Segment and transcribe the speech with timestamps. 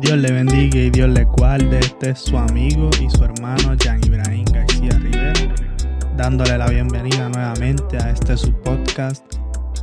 [0.00, 1.78] Dios le bendiga y Dios le guarde.
[1.78, 5.54] Este es su amigo y su hermano Jan Ibrahim García Rivera,
[6.16, 9.36] dándole la bienvenida nuevamente a este su podcast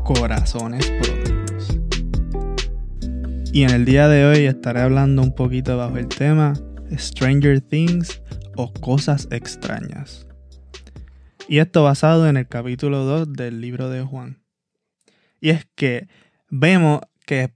[0.03, 1.79] Corazones Pródigos.
[3.53, 6.53] Y en el día de hoy estaré hablando un poquito bajo el tema
[6.91, 8.19] Stranger Things
[8.55, 10.27] o Cosas Extrañas.
[11.47, 14.41] Y esto basado en el capítulo 2 del libro de Juan.
[15.39, 16.07] Y es que
[16.49, 17.53] vemos que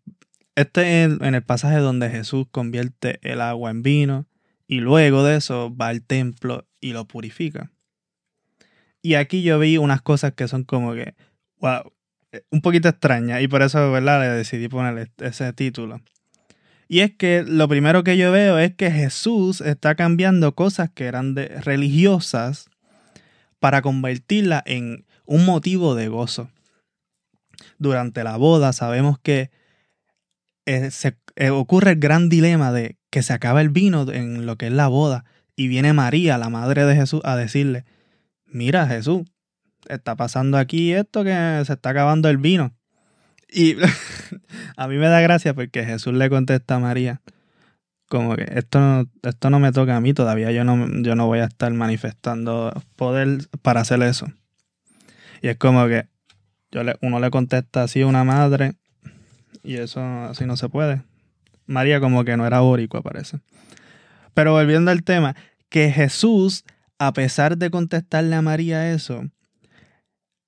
[0.55, 4.26] este es en el pasaje donde Jesús convierte el agua en vino
[4.68, 7.72] y luego de eso va al templo y lo purifica.
[9.02, 11.16] Y aquí yo vi unas cosas que son como que,
[11.59, 11.92] wow,
[12.50, 14.22] un poquito extrañas y por eso, ¿verdad?
[14.22, 16.02] Le decidí poner ese título.
[16.88, 21.06] Y es que lo primero que yo veo es que Jesús está cambiando cosas que
[21.06, 22.70] eran de, religiosas
[23.59, 26.50] para convertirlas en un motivo de gozo.
[27.78, 29.52] Durante la boda sabemos que
[30.72, 34.58] eh, se, eh, ocurre el gran dilema de que se acaba el vino en lo
[34.58, 37.86] que es la boda y viene María, la madre de Jesús, a decirle,
[38.45, 39.23] mira Jesús,
[39.89, 42.73] está pasando aquí esto que se está acabando el vino.
[43.52, 43.75] Y
[44.78, 47.22] a mí me da gracia porque Jesús le contesta a María,
[48.08, 51.28] como que esto no, esto no me toca a mí, todavía yo no, yo no
[51.28, 54.28] voy a estar manifestando poder para hacer eso.
[55.41, 56.08] Y es como que
[56.72, 58.75] yo uno le contesta así a una madre
[59.64, 61.04] y eso así no se puede.
[61.66, 63.40] María como que no era boricua, parece.
[64.34, 65.36] Pero volviendo al tema,
[65.70, 66.64] que Jesús,
[67.00, 69.23] a pesar de contestarle a María eso,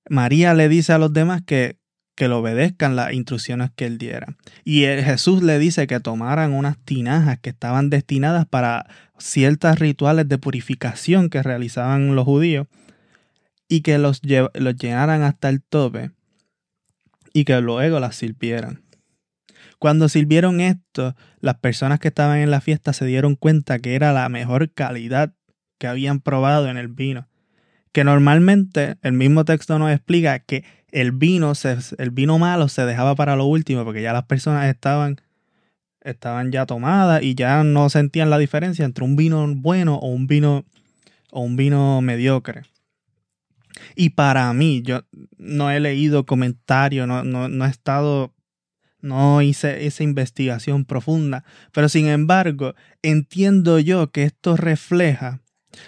[0.08, 1.78] María le dice a los demás que,
[2.14, 4.36] que le obedezcan las instrucciones que él diera.
[4.64, 8.86] Y Jesús le dice que tomaran unas tinajas que estaban destinadas para
[9.18, 12.66] ciertos rituales de purificación que realizaban los judíos
[13.68, 14.20] y que los,
[14.54, 16.10] los llenaran hasta el tope
[17.32, 18.83] y que luego las sirvieran.
[19.78, 24.12] Cuando sirvieron esto, las personas que estaban en la fiesta se dieron cuenta que era
[24.12, 25.34] la mejor calidad
[25.78, 27.28] que habían probado en el vino.
[27.92, 31.52] Que normalmente el mismo texto nos explica que el vino,
[31.98, 35.20] el vino malo se dejaba para lo último porque ya las personas estaban,
[36.00, 40.26] estaban ya tomadas y ya no sentían la diferencia entre un vino bueno o un
[40.26, 40.64] vino,
[41.30, 42.62] o un vino mediocre.
[43.96, 45.02] Y para mí, yo
[45.36, 48.33] no he leído comentarios, no, no, no he estado
[49.04, 55.40] no hice esa investigación profunda, pero sin embargo entiendo yo que esto refleja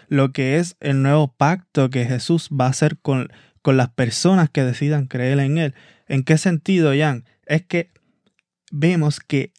[0.09, 3.29] lo que es el nuevo pacto que Jesús va a hacer con,
[3.63, 5.75] con las personas que decidan creer en Él.
[6.09, 7.25] ¿En qué sentido, Jan?
[7.47, 7.91] Es que
[8.71, 9.53] vemos que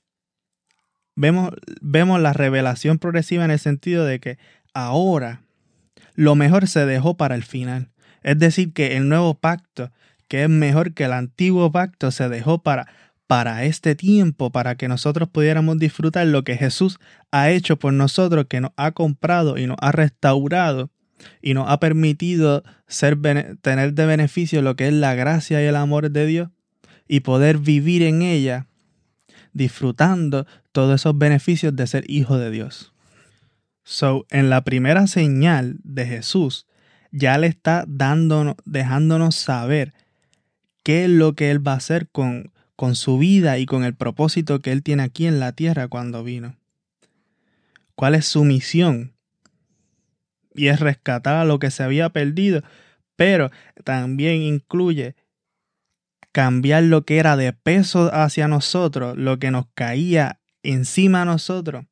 [1.16, 1.52] vemos,
[1.82, 4.38] vemos la revelación progresiva en el sentido de que
[4.74, 5.42] ahora
[6.14, 7.90] lo mejor se dejó para el final.
[8.22, 9.92] Es decir, que el nuevo pacto,
[10.28, 12.88] que es mejor que el antiguo pacto, se dejó para
[13.28, 16.98] para este tiempo, para que nosotros pudiéramos disfrutar lo que Jesús
[17.32, 20.90] ha hecho por nosotros, que nos ha comprado y nos ha restaurado
[21.42, 22.64] y nos ha permitido
[23.62, 26.50] tener de beneficio lo que es la gracia y el amor de Dios
[27.08, 28.68] y poder vivir en ella
[29.54, 32.94] disfrutando todos esos beneficios de ser hijo de Dios.
[33.84, 36.68] So, en la primera señal de Jesús,
[37.12, 39.94] ya le está dándonos, dejándonos saber
[40.84, 43.96] qué es lo que Él va a hacer con, con su vida y con el
[43.96, 46.56] propósito que Él tiene aquí en la tierra cuando vino.
[47.96, 49.16] ¿Cuál es su misión?
[50.54, 52.62] Y es rescatar a lo que se había perdido,
[53.16, 53.50] pero
[53.84, 55.16] también incluye
[56.32, 61.86] cambiar lo que era de peso hacia nosotros, lo que nos caía encima a nosotros,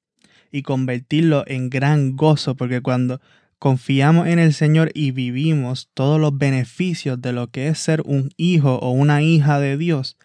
[0.52, 3.20] y convertirlo en gran gozo, porque cuando
[3.58, 8.30] confiamos en el Señor y vivimos todos los beneficios de lo que es ser un
[8.38, 10.18] hijo o una hija de Dios,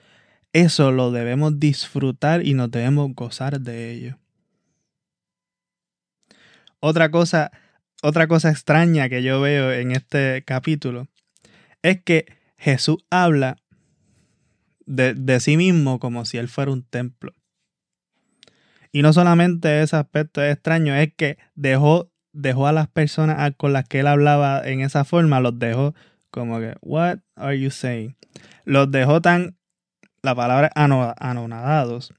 [0.52, 4.18] eso lo debemos disfrutar y nos debemos gozar de ello.
[6.80, 7.50] Otra cosa,
[8.02, 11.08] otra cosa extraña que yo veo en este capítulo
[11.82, 12.26] es que
[12.56, 13.56] Jesús habla
[14.86, 17.34] de, de sí mismo como si él fuera un templo.
[18.92, 23.72] Y no solamente ese aspecto es extraño, es que dejó, dejó a las personas con
[23.72, 25.94] las que él hablaba en esa forma, los dejó
[26.30, 28.16] como que, what are you saying?
[28.64, 29.56] Los dejó tan
[30.22, 32.14] la palabra anonadados,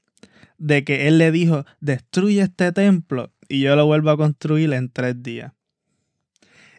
[0.58, 4.90] de que él le dijo, destruye este templo y yo lo vuelvo a construir en
[4.90, 5.54] tres días.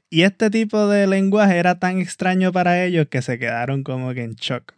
[0.09, 4.23] Y este tipo de lenguaje era tan extraño para ellos que se quedaron como que
[4.25, 4.75] en shock.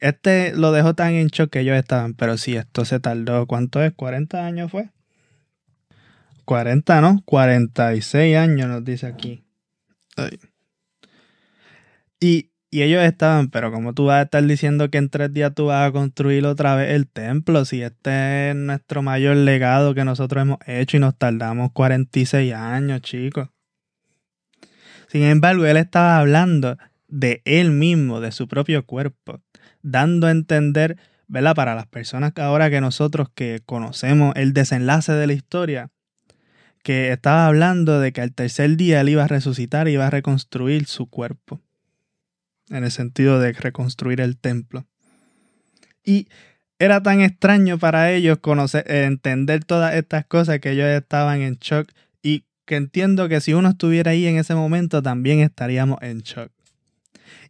[0.00, 3.82] Este lo dejó tan en shock que ellos estaban, pero si esto se tardó, ¿cuánto
[3.82, 3.92] es?
[3.92, 4.90] ¿40 años fue?
[6.44, 7.22] 40, ¿no?
[7.26, 9.44] 46 años nos dice aquí.
[12.18, 15.52] Y Y ellos estaban, pero como tú vas a estar diciendo que en tres días
[15.56, 20.04] tú vas a construir otra vez el templo, si este es nuestro mayor legado que
[20.04, 23.48] nosotros hemos hecho y nos tardamos 46 años, chicos.
[25.08, 26.78] Sin embargo, él estaba hablando
[27.08, 29.40] de él mismo, de su propio cuerpo,
[29.82, 30.96] dando a entender,
[31.26, 31.56] ¿verdad?
[31.56, 35.90] Para las personas que ahora que nosotros que conocemos el desenlace de la historia,
[36.84, 40.10] que estaba hablando de que al tercer día él iba a resucitar y iba a
[40.10, 41.60] reconstruir su cuerpo
[42.70, 44.86] en el sentido de reconstruir el templo.
[46.04, 46.28] Y
[46.78, 51.90] era tan extraño para ellos conocer, entender todas estas cosas que ellos estaban en shock
[52.22, 56.50] y que entiendo que si uno estuviera ahí en ese momento también estaríamos en shock.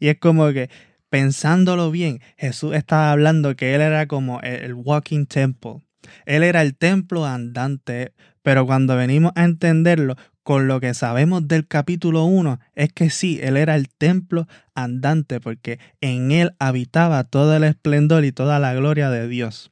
[0.00, 0.68] Y es como que
[1.10, 5.82] pensándolo bien, Jesús estaba hablando que él era como el walking temple.
[6.24, 11.66] Él era el templo andante, pero cuando venimos a entenderlo, con lo que sabemos del
[11.66, 17.54] capítulo 1 es que sí, Él era el templo andante porque en Él habitaba todo
[17.56, 19.70] el esplendor y toda la gloria de Dios.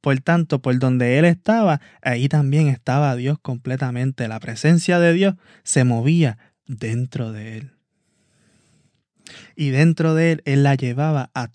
[0.00, 4.28] Por tanto, por donde Él estaba, ahí también estaba Dios completamente.
[4.28, 7.72] La presencia de Dios se movía dentro de Él.
[9.54, 11.50] Y dentro de Él, Él la llevaba a,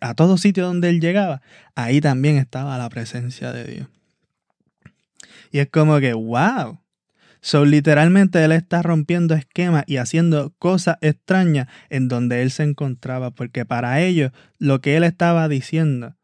[0.00, 1.42] a todo sitio donde Él llegaba.
[1.74, 3.88] Ahí también estaba la presencia de Dios.
[5.50, 6.78] Y es como que, wow,
[7.48, 13.30] So, literalmente él está rompiendo esquemas y haciendo cosas extrañas en donde él se encontraba,
[13.30, 16.14] porque para ellos lo que él estaba diciendo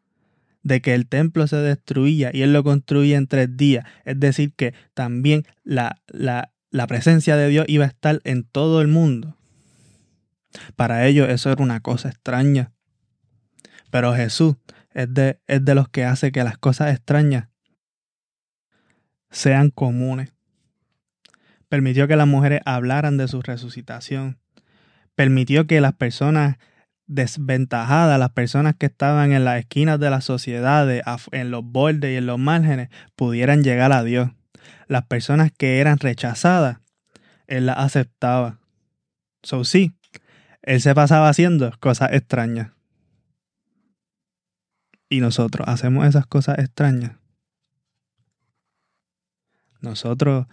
[0.64, 4.52] de que el templo se destruía y él lo construía en tres días, es decir,
[4.52, 9.38] que también la, la, la presencia de Dios iba a estar en todo el mundo.
[10.76, 12.74] Para ellos eso era una cosa extraña.
[13.90, 14.56] Pero Jesús
[14.92, 17.48] es de, es de los que hace que las cosas extrañas
[19.30, 20.33] sean comunes
[21.68, 24.38] permitió que las mujeres hablaran de su resucitación,
[25.14, 26.56] permitió que las personas
[27.06, 30.88] desventajadas, las personas que estaban en las esquinas de la sociedad,
[31.32, 34.30] en los bordes y en los márgenes, pudieran llegar a Dios.
[34.88, 36.78] Las personas que eran rechazadas,
[37.46, 38.58] Él las aceptaba.
[39.42, 39.92] So sí,
[40.62, 42.70] Él se pasaba haciendo cosas extrañas.
[45.08, 47.12] Y nosotros hacemos esas cosas extrañas.
[49.80, 50.46] Nosotros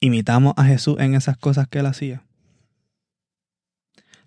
[0.00, 2.24] imitamos a Jesús en esas cosas que él hacía.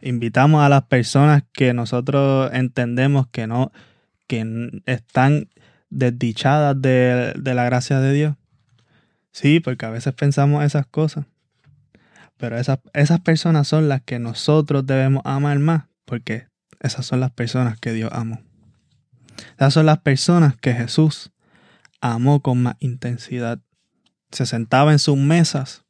[0.01, 3.71] Invitamos a las personas que nosotros entendemos que no,
[4.27, 5.49] que están
[5.89, 8.35] desdichadas de, la gracia de Dios.
[9.31, 11.25] Sí, porque a veces pensamos esas cosas.
[12.37, 16.47] Pero esas, esas personas son las que nosotros debemos amar más, porque
[16.81, 18.41] esas son las personas que Dios amó.
[19.57, 21.31] Esas son las personas que Jesús
[22.01, 23.59] amó con más intensidad
[24.33, 25.83] se sentaba en sus mesas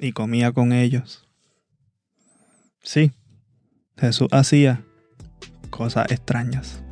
[0.00, 1.28] y comía con ellos.
[2.82, 3.12] Sí,
[3.96, 4.84] Jesús hacía
[5.70, 6.82] cosas extrañas.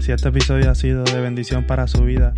[0.00, 2.34] Si este episodio ha sido de bendición para su vida,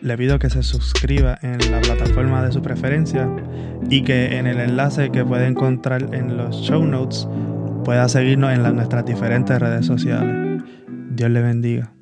[0.00, 3.28] le pido que se suscriba en la plataforma de su preferencia
[3.90, 7.28] y que en el enlace que puede encontrar en los show notes
[7.82, 10.62] pueda seguirnos en nuestras diferentes redes sociales.
[11.10, 11.92] Dios le bendiga.